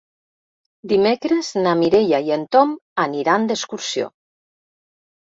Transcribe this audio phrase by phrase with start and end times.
[0.93, 2.75] Dimecres na Mireia i en Tom
[3.07, 4.13] aniran d'excursió.